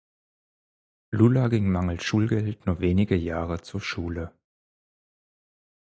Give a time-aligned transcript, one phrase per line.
[1.17, 4.31] Lula ging mangels Schulgeld nur wenige Jahre zur Schule.